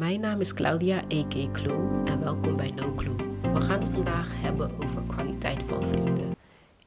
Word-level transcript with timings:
Mijn 0.00 0.20
naam 0.20 0.40
is 0.40 0.54
Claudia, 0.54 0.96
a.k. 0.96 1.52
Clue, 1.52 2.04
en 2.04 2.20
welkom 2.20 2.56
bij 2.56 2.70
No 2.70 2.94
Clue. 2.94 3.16
We 3.42 3.60
gaan 3.60 3.80
het 3.80 3.88
vandaag 3.88 4.40
hebben 4.40 4.82
over 4.82 5.02
kwaliteit 5.02 5.62
van 5.62 5.82
vrienden. 5.82 6.36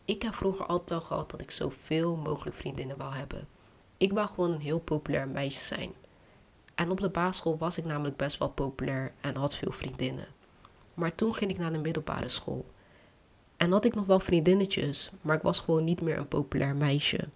Ik 0.05 0.21
heb 0.21 0.33
vroeger 0.33 0.66
altijd 0.66 1.00
al 1.00 1.05
gehad 1.05 1.31
dat 1.31 1.41
ik 1.41 1.51
zoveel 1.51 2.15
mogelijk 2.15 2.55
vriendinnen 2.55 2.97
wou 2.97 3.15
hebben. 3.15 3.47
Ik 3.97 4.13
wou 4.13 4.27
gewoon 4.27 4.51
een 4.51 4.59
heel 4.59 4.79
populair 4.79 5.27
meisje 5.27 5.59
zijn. 5.59 5.91
En 6.75 6.91
op 6.91 6.99
de 6.99 7.09
basisschool 7.09 7.57
was 7.57 7.77
ik 7.77 7.85
namelijk 7.85 8.18
best 8.18 8.38
wel 8.38 8.49
populair 8.49 9.12
en 9.21 9.36
had 9.36 9.55
veel 9.55 9.71
vriendinnen. 9.71 10.27
Maar 10.93 11.16
toen 11.16 11.36
ging 11.36 11.52
ik 11.52 11.57
naar 11.57 11.73
de 11.73 11.80
middelbare 11.80 12.30
school. 12.30 12.66
En 13.57 13.71
had 13.71 13.86
ik 13.86 13.95
nog 13.95 14.05
wel 14.05 14.20
vriendinnetjes, 14.20 15.11
maar 15.21 15.36
ik 15.36 15.41
was 15.41 15.59
gewoon 15.59 15.84
niet 15.84 16.02
meer 16.02 16.18
een 16.18 16.27
populair 16.27 16.75
meisje. 16.75 17.27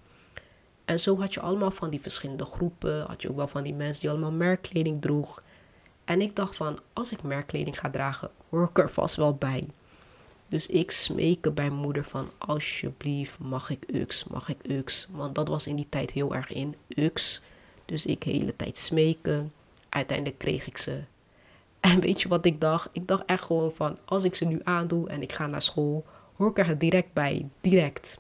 En 0.86 1.00
zo 1.00 1.20
had 1.20 1.34
je 1.34 1.39
allemaal 1.39 1.71
van 1.71 1.89
die 1.89 2.02
verschillende 2.02 2.46
groepen, 2.46 3.05
had 3.05 3.21
je 3.21 3.30
ook 3.30 3.36
wel 3.36 3.48
van 3.48 3.64
die 3.64 3.73
mensen 3.73 4.02
die 4.02 4.09
allemaal 4.09 4.32
merkkleding 4.32 5.02
droeg. 5.02 5.41
En 6.08 6.21
ik 6.21 6.36
dacht 6.36 6.55
van, 6.55 6.80
als 6.94 7.12
ik 7.12 7.24
merkkleding 7.24 7.79
ga 7.79 7.89
dragen, 7.89 8.29
hoor 8.50 8.64
ik 8.64 8.78
er 8.78 8.92
vast 8.92 9.16
wel 9.16 9.36
bij. 9.36 9.68
Dus 10.47 10.68
ik 10.68 10.92
smeekte 10.92 11.52
bij 11.52 11.70
moeder 11.70 12.04
van, 12.04 12.30
alsjeblieft, 12.38 13.39
mag 13.39 13.70
ik 13.70 13.83
UX, 13.88 14.24
mag 14.24 14.50
ik 14.50 14.57
UX. 14.68 15.07
Want 15.11 15.36
dat 15.36 15.47
was 15.47 15.68
in 15.68 15.75
die 15.75 15.89
tijd 15.89 16.11
heel 16.11 16.36
erg 16.36 16.52
in, 16.52 16.75
UX. 16.88 17.42
Dus 17.86 18.06
ik 18.06 18.24
de 18.24 18.30
hele 18.30 18.56
tijd 18.56 18.78
smeken. 18.78 19.54
Uiteindelijk 19.89 20.38
kreeg 20.38 20.68
ik 20.68 20.78
ze. 20.78 21.02
En 21.80 22.00
weet 22.00 22.21
je 22.21 22.28
wat 22.28 22.46
ik 22.46 22.61
dacht? 22.61 22.89
Ik 22.92 23.08
dacht 23.08 23.25
echt 23.25 23.44
gewoon 23.44 23.71
van, 23.71 23.97
als 24.05 24.24
ik 24.24 24.36
ze 24.36 24.46
nu 24.46 24.60
aandoe 24.64 25.10
en 25.10 25.21
ik 25.21 25.33
ga 25.33 25.47
naar 25.47 25.61
school, 25.61 26.05
hoor 26.36 26.50
ik 26.50 26.58
er 26.58 26.78
direct 26.78 27.14
bij, 27.14 27.50
direct. 27.61 28.19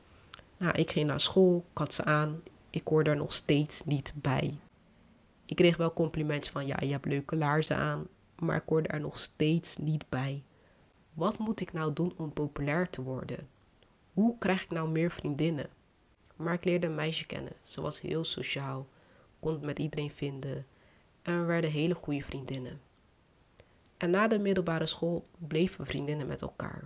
Nou, 0.57 0.77
ik 0.77 0.91
ging 0.91 1.07
naar 1.07 1.19
school, 1.19 1.65
ik 1.71 1.77
had 1.77 1.93
ze 1.93 2.03
aan, 2.03 2.41
ik 2.69 2.87
hoorde 2.87 3.09
er 3.09 3.15
nog 3.15 3.33
steeds 3.33 3.85
niet 3.85 4.13
bij. 4.15 4.57
Ik 5.47 5.55
kreeg 5.55 5.77
wel 5.77 5.93
complimentjes 5.93 6.53
van 6.53 6.65
ja, 6.65 6.77
je 6.79 6.91
hebt 6.91 7.05
leuke 7.05 7.35
laarzen 7.35 7.75
aan, 7.75 8.07
maar 8.39 8.55
ik 8.55 8.63
hoorde 8.65 8.87
er 8.87 8.99
nog 8.99 9.19
steeds 9.19 9.77
niet 9.77 10.09
bij. 10.09 10.43
Wat 11.13 11.37
moet 11.37 11.59
ik 11.59 11.73
nou 11.73 11.93
doen 11.93 12.13
om 12.17 12.33
populair 12.33 12.89
te 12.89 13.01
worden? 13.01 13.47
Hoe 14.13 14.37
krijg 14.37 14.63
ik 14.63 14.69
nou 14.69 14.89
meer 14.89 15.11
vriendinnen? 15.11 15.69
Maar 16.35 16.53
ik 16.53 16.65
leerde 16.65 16.87
een 16.87 16.95
meisje 16.95 17.25
kennen. 17.25 17.53
Ze 17.63 17.81
was 17.81 18.01
heel 18.01 18.23
sociaal, 18.23 18.87
kon 19.39 19.51
het 19.51 19.61
met 19.61 19.79
iedereen 19.79 20.11
vinden 20.11 20.65
en 21.21 21.39
we 21.39 21.45
werden 21.45 21.71
hele 21.71 21.93
goede 21.93 22.23
vriendinnen. 22.23 22.81
En 23.97 24.09
na 24.09 24.27
de 24.27 24.39
middelbare 24.39 24.85
school 24.85 25.27
bleven 25.37 25.81
we 25.81 25.89
vriendinnen 25.89 26.27
met 26.27 26.41
elkaar. 26.41 26.85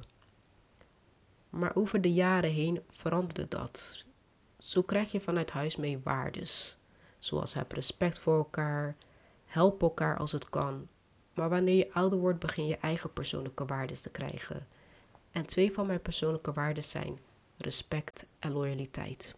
Maar 1.49 1.75
over 1.75 2.01
de 2.01 2.13
jaren 2.13 2.51
heen 2.51 2.81
veranderde 2.89 3.47
dat. 3.47 4.05
Zo 4.57 4.81
krijg 4.81 5.11
je 5.11 5.19
vanuit 5.19 5.51
huis 5.51 5.75
mee 5.75 5.99
waardes, 6.03 6.77
zoals 7.21 7.53
heb 7.53 7.71
respect 7.71 8.19
voor 8.19 8.37
elkaar, 8.37 8.95
help 9.45 9.81
elkaar 9.81 10.17
als 10.17 10.31
het 10.31 10.49
kan. 10.49 10.87
Maar 11.33 11.49
wanneer 11.49 11.75
je 11.75 11.93
ouder 11.93 12.19
wordt, 12.19 12.39
begin 12.39 12.65
je 12.65 12.77
eigen 12.77 13.13
persoonlijke 13.13 13.65
waardes 13.65 14.01
te 14.01 14.09
krijgen. 14.09 14.67
En 15.31 15.45
twee 15.45 15.71
van 15.71 15.85
mijn 15.85 16.01
persoonlijke 16.01 16.53
waarden 16.53 16.83
zijn 16.83 17.19
respect 17.57 18.25
en 18.39 18.51
loyaliteit. 18.51 19.35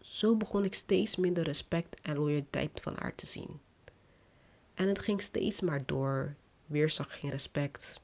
Zo 0.00 0.36
begon 0.36 0.64
ik 0.64 0.74
steeds 0.74 1.16
minder 1.16 1.44
respect 1.44 2.00
en 2.00 2.16
loyaliteit 2.16 2.80
van 2.82 2.94
haar 2.98 3.14
te 3.14 3.26
zien. 3.26 3.60
En 4.74 4.88
het 4.88 4.98
ging 4.98 5.22
steeds 5.22 5.60
maar 5.60 5.86
door. 5.86 6.34
Weer 6.66 6.90
zag 6.90 7.18
geen 7.18 7.30
respect, 7.30 8.00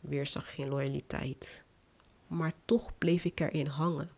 weer 0.00 0.26
zag 0.26 0.54
geen 0.54 0.68
loyaliteit. 0.68 1.64
Maar 2.26 2.52
toch 2.64 2.98
bleef 2.98 3.24
ik 3.24 3.40
erin 3.40 3.66
hangen. 3.66 4.10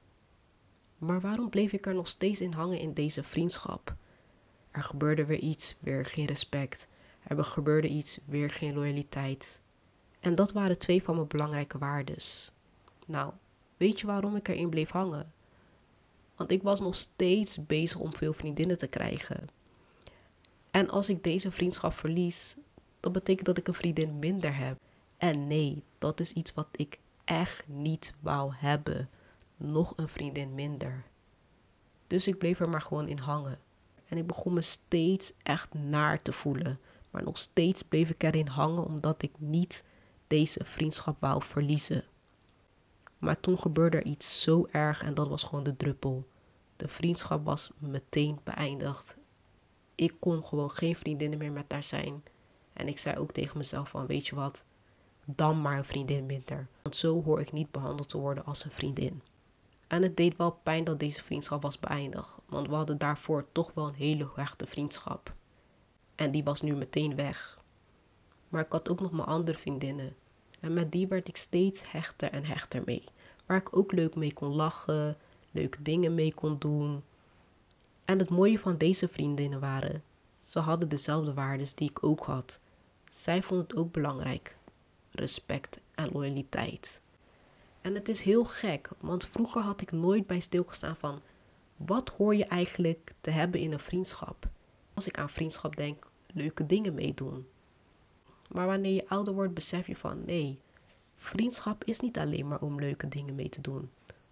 Maar 0.99 1.21
waarom 1.21 1.49
bleef 1.49 1.73
ik 1.73 1.87
er 1.87 1.95
nog 1.95 2.09
steeds 2.09 2.41
in 2.41 2.53
hangen 2.53 2.79
in 2.79 2.93
deze 2.93 3.23
vriendschap? 3.23 3.95
Er 4.71 4.83
gebeurde 4.83 5.25
weer 5.25 5.39
iets, 5.39 5.77
weer 5.81 6.05
geen 6.05 6.27
respect. 6.27 6.89
Er 7.23 7.45
gebeurde 7.45 7.89
iets, 7.89 8.21
weer 8.25 8.51
geen 8.51 8.75
loyaliteit. 8.75 9.61
En 10.21 10.35
dat 10.35 10.53
waren 10.53 10.79
twee 10.79 11.03
van 11.03 11.15
mijn 11.15 11.29
belangrijke 11.29 11.79
waardes. 11.79 12.53
Nou, 13.07 13.33
weet 13.77 14.01
je 14.01 14.07
waarom 14.07 14.37
ik 14.37 14.49
erin 14.49 14.69
bleef 14.69 14.91
hangen? 14.91 15.33
Want 16.37 16.51
ik 16.51 16.63
was 16.63 16.81
nog 16.81 16.95
steeds 16.95 17.67
bezig 17.67 17.99
om 17.99 18.15
veel 18.15 18.33
vriendinnen 18.33 18.79
te 18.79 18.87
krijgen. 18.87 19.49
En 20.71 20.91
als 20.91 21.09
ik 21.09 21.23
deze 21.23 21.51
vriendschap 21.51 21.93
verlies, 21.93 22.57
dan 23.01 23.13
betekent 23.13 23.47
dat 23.47 23.59
ik 23.59 23.69
een 23.69 23.75
vriendin 23.75 24.19
minder 24.19 24.57
heb. 24.57 24.79
En 25.17 25.47
nee, 25.47 25.83
dat 25.99 26.21
is 26.21 26.33
iets 26.33 26.55
wat 26.55 26.69
ik 26.73 26.99
echt 27.25 27.69
niet 27.69 28.15
wou 28.21 28.53
hebben 28.55 29.09
nog 29.59 29.93
een 29.97 30.09
vriendin 30.09 30.55
minder. 30.55 31.05
Dus 32.07 32.29
ik 32.29 32.39
bleef 32.39 32.61
er 32.61 32.69
maar 32.69 32.83
gewoon 32.83 33.09
in 33.09 33.19
hangen. 33.19 33.59
En 34.09 34.19
ik 34.19 34.27
begon 34.27 34.53
me 34.53 34.63
steeds 34.63 35.33
echt 35.43 35.75
naar 35.75 36.23
te 36.23 36.33
voelen. 36.33 36.81
Maar 37.11 37.23
nog 37.23 37.39
steeds 37.39 37.83
bleef 37.83 38.11
ik 38.11 38.23
erin 38.23 38.47
hangen 38.47 38.85
omdat 38.85 39.23
ik 39.23 39.33
niet 39.39 39.85
deze 40.27 40.65
vriendschap 40.65 41.21
wou 41.21 41.43
verliezen. 41.43 42.05
Maar 43.19 43.41
toen 43.41 43.59
gebeurde 43.59 43.97
er 43.97 44.05
iets 44.05 44.43
zo 44.43 44.67
erg 44.71 45.03
en 45.03 45.15
dat 45.15 45.29
was 45.29 45.43
gewoon 45.43 45.65
de 45.65 45.77
druppel. 45.77 46.27
De 46.77 46.89
vriendschap 46.89 47.45
was 47.45 47.71
meteen 47.79 48.39
beëindigd. 48.45 49.17
Ik 49.95 50.15
kon 50.19 50.45
gewoon 50.45 50.71
geen 50.71 50.97
vriendinnen 50.97 51.39
meer 51.39 51.53
met 51.53 51.73
haar 51.73 51.83
zijn. 51.83 52.23
En 52.73 52.89
ik 52.89 52.99
zei 52.99 53.17
ook 53.17 53.33
tegen 53.33 53.59
mezelf 53.59 53.89
van 53.89 54.07
weet 54.07 54.27
je 54.27 54.35
wat, 54.35 54.65
dan 55.25 55.61
maar 55.61 55.79
een 55.79 55.85
vriendin 55.85 56.27
minder. 56.27 56.69
Want 56.83 56.97
zo 56.97 57.23
hoor 57.23 57.41
ik 57.41 57.53
niet 57.53 57.71
behandeld 57.71 58.09
te 58.09 58.19
worden 58.19 58.45
als 58.45 58.65
een 58.65 58.71
vriendin. 58.71 59.23
En 59.89 60.03
het 60.03 60.17
deed 60.17 60.37
wel 60.37 60.51
pijn 60.63 60.85
dat 60.85 61.01
deze 61.01 61.25
vriendschap 61.25 61.63
was 61.63 61.79
beëindigd, 61.79 62.39
want 62.47 62.69
we 62.69 62.75
hadden 62.75 62.99
daarvoor 62.99 63.47
toch 63.53 63.75
wel 63.75 63.87
een 63.87 63.95
hele 63.95 64.29
hechte 64.35 64.67
vriendschap. 64.67 65.33
En 66.15 66.31
die 66.31 66.45
was 66.45 66.63
nu 66.63 66.75
meteen 66.75 67.15
weg. 67.15 67.61
Maar 68.49 68.65
ik 68.65 68.73
had 68.73 68.89
ook 68.89 69.01
nog 69.01 69.13
mijn 69.13 69.29
andere 69.29 69.59
vriendinnen. 69.59 70.17
En 70.61 70.73
met 70.73 70.93
die 70.93 71.09
werd 71.09 71.29
ik 71.29 71.37
steeds 71.37 71.91
hechter 71.91 72.33
en 72.33 72.45
hechter 72.45 72.83
mee. 72.85 73.05
Waar 73.47 73.57
ik 73.57 73.77
ook 73.77 73.93
leuk 73.93 74.15
mee 74.15 74.33
kon 74.33 74.49
lachen, 74.55 75.17
leuke 75.51 75.83
dingen 75.83 76.15
mee 76.15 76.35
kon 76.35 76.59
doen. 76.59 77.03
En 78.05 78.19
het 78.19 78.29
mooie 78.29 78.59
van 78.59 78.77
deze 78.77 79.09
vriendinnen 79.09 79.61
waren, 79.61 80.03
ze 80.45 80.59
hadden 80.59 80.89
dezelfde 80.89 81.35
waarden 81.35 81.67
die 81.75 81.91
ik 81.91 82.05
ook 82.05 82.25
had. 82.25 82.61
Zij 83.11 83.43
vonden 83.43 83.67
het 83.67 83.77
ook 83.77 83.93
belangrijk. 83.93 84.57
Respect 85.11 85.81
en 85.95 86.11
loyaliteit. 86.13 87.01
En 87.89 87.95
het 87.95 88.09
is 88.09 88.21
heel 88.21 88.45
gek, 88.45 88.89
want 89.01 89.27
vroeger 89.27 89.63
had 89.63 89.81
ik 89.81 89.93
nooit 89.93 90.27
bij 90.27 90.41
stilgestaan 90.41 90.97
van 90.97 91.21
wat 91.77 92.09
hoor 92.09 92.35
je 92.35 92.45
eigenlijk 92.45 93.15
te 93.21 93.31
hebben 93.31 93.61
in 93.61 93.73
een 93.73 93.79
vriendschap. 93.79 94.49
Als 94.95 95.07
ik 95.07 95.19
aan 95.19 95.31
vriendschap 95.31 95.77
denk, 95.77 96.07
leuke 96.27 96.67
dingen 96.67 96.95
meedoen. 96.95 97.49
Maar 98.53 98.67
wanneer 98.67 98.95
je 98.95 99.09
ouder 99.09 99.35
wordt, 99.35 99.55
besef 99.55 99.87
je 99.87 99.97
van 99.97 100.25
nee, 100.25 100.59
vriendschap 101.17 101.85
is 101.85 102.01
niet 102.01 102.19
alleen 102.19 102.49
maar 102.49 102.61
om 102.61 102.81
leuke 102.81 103.09
dingen 103.09 103.35
mee 103.35 103.49
te 103.49 103.61
doen. 103.61 103.91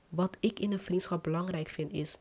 Wat 0.09 0.37
ik 0.41 0.61
in 0.61 0.73
een 0.73 0.81
vriendschap 0.81 1.23
belangrijk 1.23 1.69
vind 1.69 1.93
is, 1.93 2.19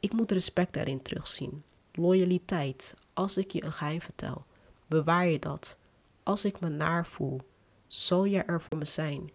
ik 0.00 0.12
moet 0.12 0.32
respect 0.32 0.72
daarin 0.72 1.02
terugzien. 1.02 1.62
Loyaliteit. 1.92 2.94
Als 3.12 3.36
ik 3.36 3.50
je 3.50 3.64
een 3.64 3.72
geheim 3.72 4.00
vertel, 4.00 4.44
bewaar 4.86 5.26
je 5.26 5.38
dat. 5.38 5.76
Als 6.22 6.44
ik 6.44 6.60
me 6.60 6.68
naar 6.68 7.06
voel, 7.06 7.40
zal 7.86 8.26
jij 8.26 8.46
er 8.46 8.60
voor 8.60 8.78
me 8.78 8.84
zijn. 8.84 9.30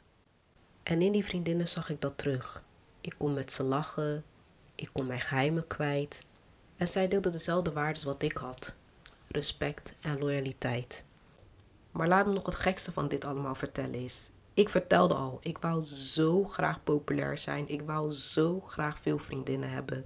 En 0.85 1.01
in 1.01 1.12
die 1.12 1.25
vriendinnen 1.25 1.68
zag 1.68 1.90
ik 1.90 2.01
dat 2.01 2.18
terug. 2.18 2.63
Ik 3.01 3.16
kon 3.18 3.34
met 3.34 3.51
ze 3.51 3.63
lachen, 3.63 4.23
ik 4.75 4.90
kon 4.91 5.06
mijn 5.07 5.22
geheimen 5.22 5.68
kwijt. 5.68 6.25
En 6.78 6.88
zij 6.88 7.07
deelden 7.07 7.31
dezelfde 7.31 7.72
waarden 7.72 8.06
wat 8.06 8.22
ik 8.22 8.38
had: 8.38 8.75
respect 9.28 9.94
en 10.01 10.19
loyaliteit. 10.19 11.06
Maar 11.91 12.07
laat 12.07 12.25
me 12.25 12.34
nog 12.34 12.45
het 12.45 12.56
gekste 12.56 12.91
van 12.91 13.07
dit 13.07 13.25
allemaal 13.25 13.56
vertellen 13.56 13.94
is. 13.94 14.29
Ik 14.53 14.69
vertelde 14.69 15.13
al, 15.13 15.38
ik 15.41 15.57
wou 15.57 15.84
zo 15.84 16.44
graag 16.44 16.84
populair 16.84 17.38
zijn. 17.38 17.68
Ik 17.68 17.81
wou 17.81 18.12
zo 18.12 18.59
graag 18.59 19.00
veel 19.00 19.18
vriendinnen 19.18 19.69
hebben. 19.69 20.06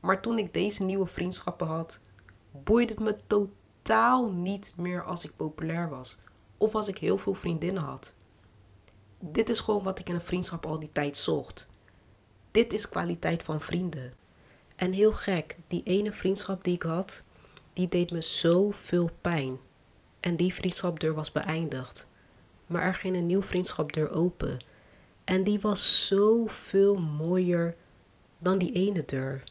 Maar 0.00 0.22
toen 0.22 0.38
ik 0.38 0.54
deze 0.54 0.84
nieuwe 0.84 1.06
vriendschappen 1.06 1.66
had, 1.66 2.00
boeide 2.50 2.92
het 2.92 3.02
me 3.02 3.16
totaal 3.26 4.32
niet 4.32 4.72
meer 4.76 5.04
als 5.04 5.24
ik 5.24 5.36
populair 5.36 5.88
was. 5.88 6.16
Of 6.58 6.74
als 6.74 6.88
ik 6.88 6.98
heel 6.98 7.18
veel 7.18 7.34
vriendinnen 7.34 7.82
had 7.82 8.14
dit 9.24 9.48
is 9.48 9.60
gewoon 9.60 9.82
wat 9.82 9.98
ik 9.98 10.08
in 10.08 10.14
een 10.14 10.20
vriendschap 10.20 10.66
al 10.66 10.78
die 10.78 10.90
tijd 10.90 11.16
zocht. 11.16 11.66
Dit 12.50 12.72
is 12.72 12.88
kwaliteit 12.88 13.42
van 13.42 13.60
vrienden. 13.60 14.12
En 14.76 14.92
heel 14.92 15.12
gek, 15.12 15.56
die 15.66 15.82
ene 15.84 16.12
vriendschap 16.12 16.64
die 16.64 16.74
ik 16.74 16.82
had, 16.82 17.22
die 17.72 17.88
deed 17.88 18.10
me 18.10 18.20
zoveel 18.20 19.10
pijn. 19.20 19.58
En 20.20 20.36
die 20.36 20.54
vriendschapdeur 20.54 21.14
was 21.14 21.32
beëindigd. 21.32 22.06
Maar 22.66 22.82
er 22.82 22.94
ging 22.94 23.16
een 23.16 23.26
nieuw 23.26 23.42
vriendschapdeur 23.42 24.10
open. 24.10 24.64
En 25.24 25.44
die 25.44 25.60
was 25.60 26.06
zoveel 26.06 27.00
mooier 27.00 27.76
dan 28.38 28.58
die 28.58 28.72
ene 28.72 29.04
deur. 29.04 29.44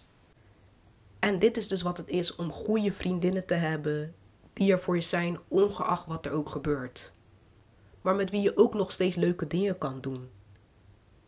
En 1.20 1.40
dit 1.40 1.58
is 1.58 1.68
dus 1.68 1.82
wat 1.82 1.98
het 1.98 2.10
is 2.10 2.36
om 2.36 2.52
goede 2.52 2.94
vriendinnen 2.94 3.46
te 3.46 3.54
hebben 3.54 4.14
die 4.54 4.72
er 4.72 4.80
voor 4.80 4.96
je 4.96 5.02
zijn, 5.02 5.40
ongeacht 5.48 6.08
wat 6.08 6.26
er 6.26 6.32
ook 6.32 6.50
gebeurt 6.50 7.14
maar 8.02 8.16
met 8.16 8.30
wie 8.30 8.42
je 8.42 8.58
ook 8.58 8.74
nog 8.74 8.92
steeds 8.92 9.16
leuke 9.16 9.48
dingen 9.48 9.78
kan 9.78 10.02
doen. 10.02 10.30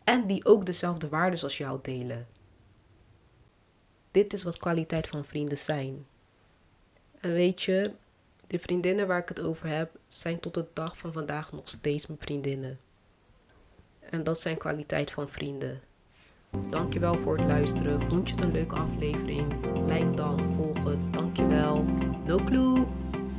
En 0.04 0.26
die 0.26 0.44
ook 0.44 0.66
dezelfde 0.66 1.08
waarden 1.08 1.42
als 1.42 1.58
jou 1.58 1.78
delen. 1.82 2.26
Dit 4.10 4.32
is 4.32 4.42
wat 4.42 4.56
kwaliteit 4.56 5.06
van 5.08 5.24
vrienden 5.24 5.58
zijn. 5.58 6.06
En 7.20 7.32
weet 7.32 7.62
je, 7.62 7.92
De 8.46 8.58
vriendinnen 8.58 9.06
waar 9.06 9.20
ik 9.20 9.28
het 9.28 9.40
over 9.40 9.68
heb, 9.68 9.98
zijn 10.08 10.40
tot 10.40 10.54
de 10.54 10.66
dag 10.72 10.98
van 10.98 11.12
vandaag 11.12 11.52
nog 11.52 11.68
steeds 11.68 12.06
mijn 12.06 12.20
vriendinnen. 12.20 12.78
En 14.10 14.24
dat 14.24 14.40
zijn 14.40 14.58
kwaliteit 14.58 15.10
van 15.10 15.28
vrienden. 15.28 15.80
Dankjewel 16.70 17.14
voor 17.14 17.36
het 17.36 17.46
luisteren. 17.46 18.00
Vond 18.00 18.28
je 18.28 18.34
het 18.34 18.44
een 18.44 18.52
leuke 18.52 18.74
aflevering? 18.74 19.52
Like 19.86 20.14
dan, 20.14 20.54
volg 20.54 20.84
het. 20.84 21.12
Dankjewel. 21.12 21.82
No 22.24 22.36
clue. 22.36 22.86